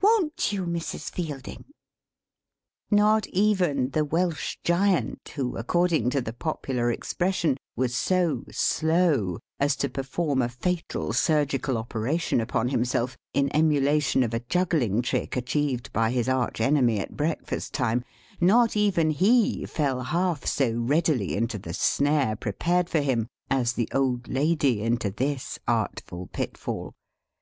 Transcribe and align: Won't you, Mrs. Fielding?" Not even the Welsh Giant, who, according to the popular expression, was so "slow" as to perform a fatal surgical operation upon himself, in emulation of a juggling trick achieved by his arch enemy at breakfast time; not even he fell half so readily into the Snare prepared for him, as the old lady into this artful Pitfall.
Won't 0.00 0.50
you, 0.50 0.64
Mrs. 0.64 1.10
Fielding?" 1.12 1.66
Not 2.90 3.26
even 3.26 3.90
the 3.90 4.02
Welsh 4.06 4.56
Giant, 4.64 5.32
who, 5.36 5.58
according 5.58 6.08
to 6.08 6.22
the 6.22 6.32
popular 6.32 6.90
expression, 6.90 7.58
was 7.76 7.94
so 7.94 8.44
"slow" 8.50 9.40
as 9.60 9.76
to 9.76 9.90
perform 9.90 10.40
a 10.40 10.48
fatal 10.48 11.12
surgical 11.12 11.76
operation 11.76 12.40
upon 12.40 12.68
himself, 12.70 13.18
in 13.34 13.54
emulation 13.54 14.22
of 14.22 14.32
a 14.32 14.40
juggling 14.40 15.02
trick 15.02 15.36
achieved 15.36 15.92
by 15.92 16.10
his 16.12 16.30
arch 16.30 16.62
enemy 16.62 16.98
at 16.98 17.14
breakfast 17.14 17.74
time; 17.74 18.04
not 18.40 18.78
even 18.78 19.10
he 19.10 19.66
fell 19.66 20.00
half 20.02 20.46
so 20.46 20.72
readily 20.72 21.36
into 21.36 21.58
the 21.58 21.74
Snare 21.74 22.36
prepared 22.36 22.88
for 22.88 23.00
him, 23.00 23.26
as 23.50 23.74
the 23.74 23.90
old 23.92 24.28
lady 24.28 24.80
into 24.80 25.10
this 25.10 25.58
artful 25.68 26.26
Pitfall. 26.28 26.94